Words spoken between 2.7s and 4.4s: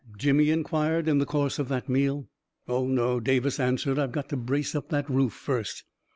no," Davis answered; "I've got to